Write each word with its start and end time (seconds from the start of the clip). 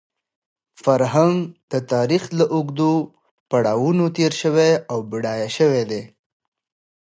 فرهنګ 0.83 1.35
د 1.71 1.73
تاریخ 1.93 2.23
له 2.37 2.45
اوږدو 2.55 2.93
پړاوونو 3.49 4.05
تېر 4.17 4.31
شوی 4.41 4.71
او 4.91 4.97
بډایه 5.11 5.49
شوی 5.57 5.83
دی. 5.91 6.03